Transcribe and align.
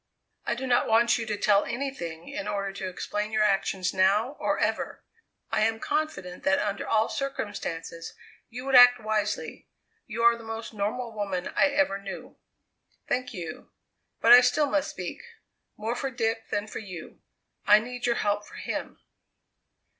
"I 0.47 0.55
do 0.55 0.65
not 0.65 0.87
want 0.87 1.19
you 1.19 1.27
to 1.27 1.37
tell 1.37 1.63
anything 1.63 2.27
in 2.27 2.47
order 2.47 2.73
to 2.73 2.89
explain 2.89 3.31
your 3.31 3.43
actions 3.43 3.93
now, 3.93 4.31
or 4.39 4.57
ever. 4.57 5.03
I 5.51 5.61
am 5.61 5.79
confident 5.79 6.41
that 6.41 6.57
under 6.57 6.87
all 6.87 7.07
circumstances 7.07 8.15
you 8.49 8.65
would 8.65 8.73
act 8.73 8.99
wisely. 8.99 9.69
You 10.07 10.23
are 10.23 10.35
the 10.35 10.43
most 10.43 10.73
normal 10.73 11.13
woman 11.13 11.49
I 11.55 11.67
ever 11.67 12.01
knew." 12.01 12.35
"Thank 13.07 13.31
you. 13.31 13.69
But 14.19 14.31
I 14.33 14.41
still 14.41 14.65
must 14.71 14.89
speak 14.89 15.21
more 15.77 15.93
for 15.93 16.09
Dick 16.09 16.49
than 16.49 16.65
for 16.65 16.79
you. 16.79 17.21
I 17.67 17.77
need 17.77 18.07
your 18.07 18.15
help 18.15 18.47
for 18.47 18.55
him." 18.55 18.99